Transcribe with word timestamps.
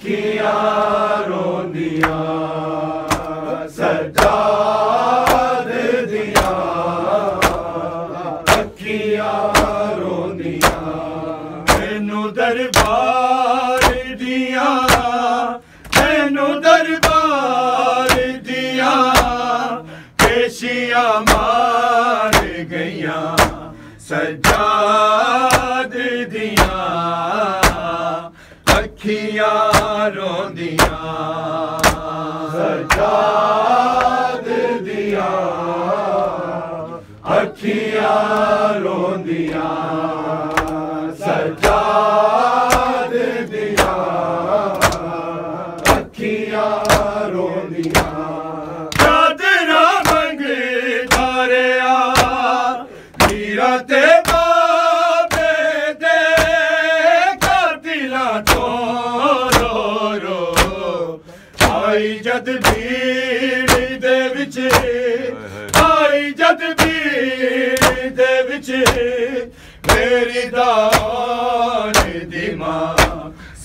کیا 0.00 0.71
سجاد 32.72 34.46
دیا 34.86 35.30
اکھیاں 37.36 38.80
روندیاں۔ 38.84 40.21
آئی 65.82 66.30
جد 66.32 66.62
بھی 66.78 68.10
دے 68.18 68.32
وچ 68.48 68.70
میری 69.86 70.48
دان 70.48 71.92
دیما 72.32 72.78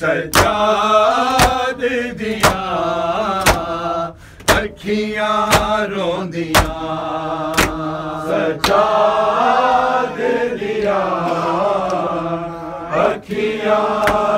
سجاد 0.00 1.82
دیا 2.18 2.62
ارکھیاں 4.56 4.56
اکھیاں 4.56 5.86
روندیاں 5.90 6.74
سجاد 8.26 10.18
دیا 10.60 11.00
ارکھیاں 12.94 14.35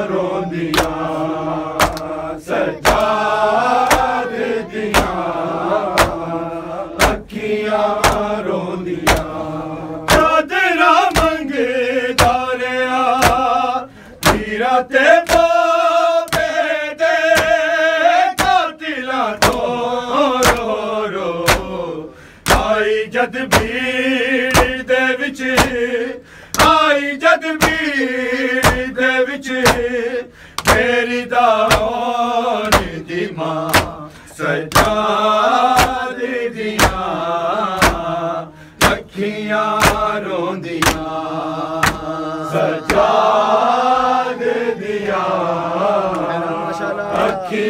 تلو 14.83 15.47
رو 20.43 21.07
رو 21.07 22.13
تھائی 22.47 23.07
جد 23.07 23.37
بھی 23.51 23.79
جدید 29.39 30.27
پھیریدار 30.65 31.73
ماں 33.37 33.71
سجا 34.39 34.95
دیا 36.55 37.05
اکیا 38.83 39.67
روا 40.25 40.79
کہ 47.51 47.61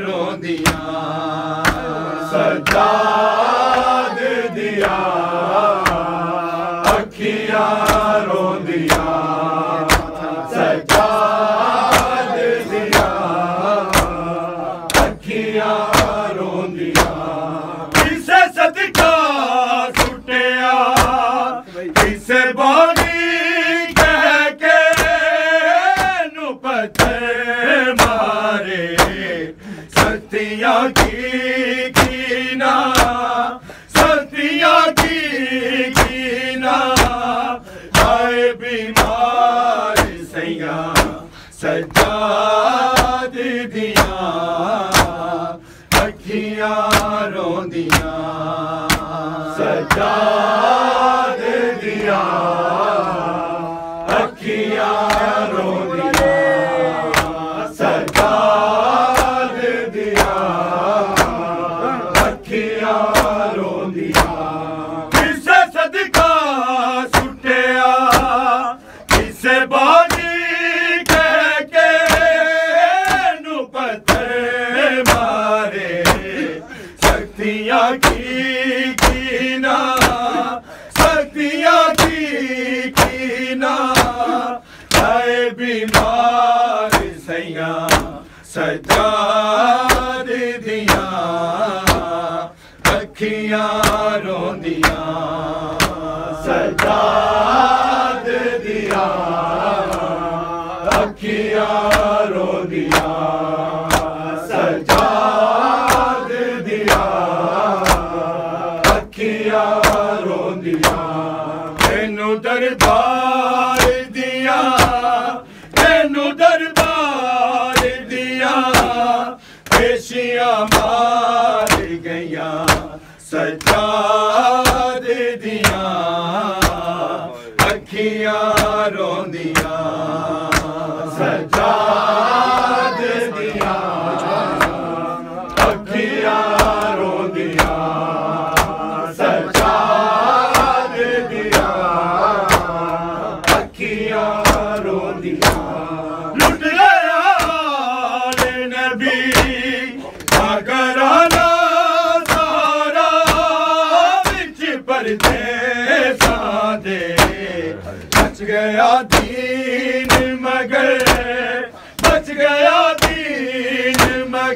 رو 0.00 0.36
دیا 0.36 1.62
سجاد 2.30 4.18
دیا۔ 4.54 5.11
نہ 32.62 33.01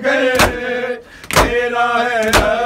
گئے 0.05 0.33
میرا 1.35 1.89
ہے 2.05 2.23
رب 2.29 2.66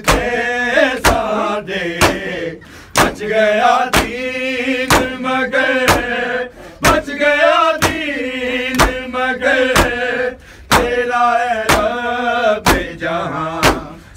دے 0.00 0.88
سادے 1.06 1.88
بچ 2.96 3.20
گیا 3.20 3.76
دین 3.94 4.92
مگر، 5.22 6.46
بچ 6.82 7.08
گیا 7.20 7.60
دین 7.82 8.78
مگر، 9.12 10.30
تیرا 10.70 11.26
ہے 11.38 11.62
رب 11.70 12.70
جہاں 13.00 13.60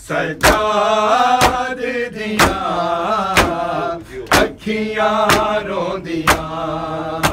سجاد 0.07 1.81
دیاں 2.15 3.95
اکھیاں 4.41 5.59
رو 5.67 5.97
دیاں 6.05 7.26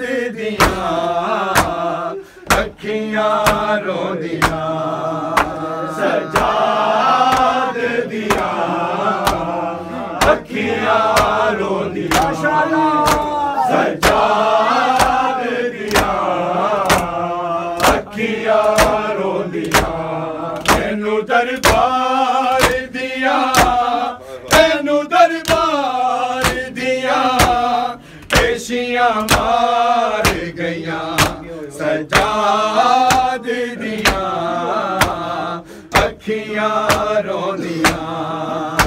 گود 0.00 0.36
دیا۔ 0.36 0.90
اکھیاں 2.56 3.80
رو 3.84 4.14
دیا۔ 4.14 4.62
سجاد 5.96 7.76
دیا۔ 8.10 8.70
داد 32.40 33.48
دیاں 33.80 35.60
اکھیاں 36.02 37.22
رونیاں 37.26 38.79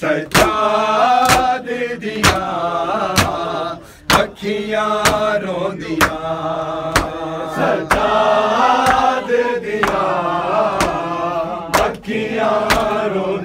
سجا 0.00 1.58
دیا 2.00 2.46
پکیا 4.08 5.36
رو 5.42 5.72
دیا 5.72 6.20
سجاد 7.56 9.30
پکیا 11.72 12.56
رو 13.14 13.35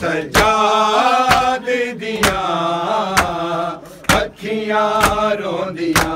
سجاد 0.00 1.66
دیا 2.00 2.42
اکھیاں 4.18 5.30
روندیاں۔ 5.40 6.15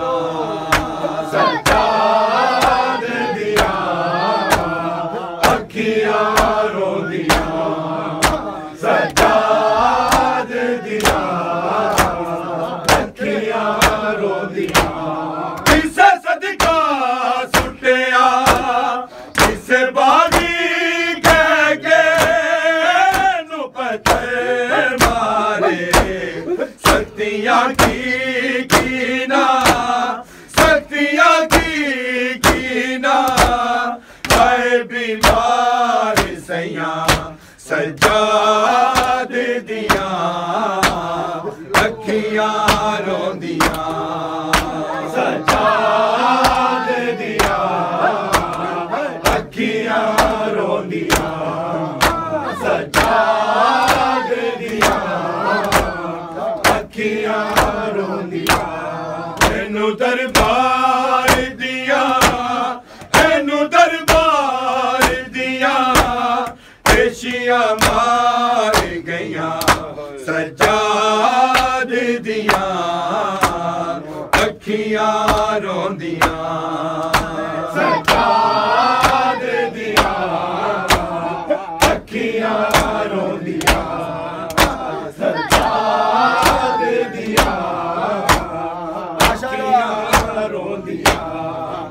کی 27.40 27.99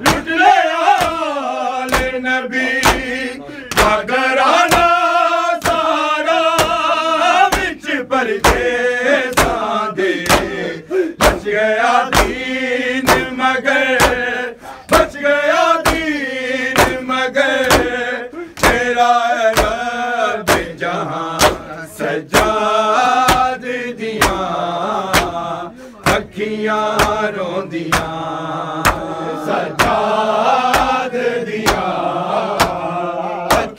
لٹ 0.01 0.27
لے۔ 0.27 0.58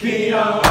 کیا 0.00 0.69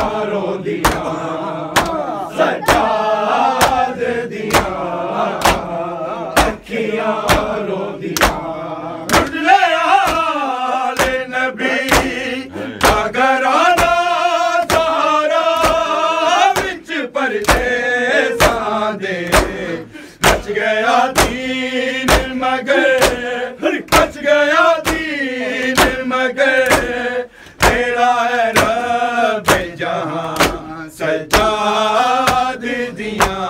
سجاد 31.10 32.64
دیاں 32.98 33.48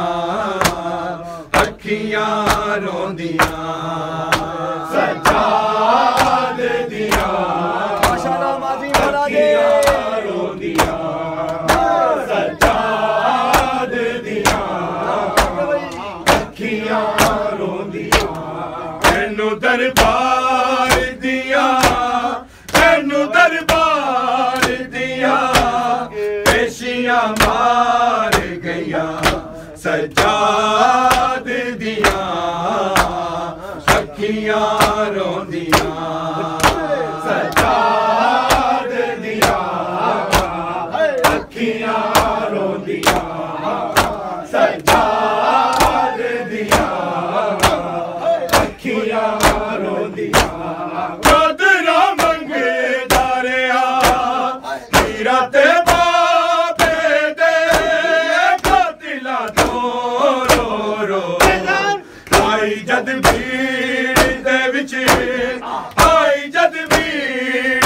اکھیاں 1.62 2.78
رو 2.84 3.12
دیاں 3.18 4.38
یاد 30.20 31.48
دیا 31.80 32.24
سکھیاں 33.88 35.06
رو 35.16 35.44
دیا 35.52 35.69
جد 66.54 66.75
بھیڑ 66.86 67.80